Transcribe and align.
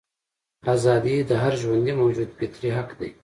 ازادي 0.73 1.15
د 1.29 1.31
هر 1.41 1.53
ژوندي 1.61 1.93
موجود 2.01 2.29
فطري 2.37 2.69
حق 2.77 2.89
دی. 2.99 3.09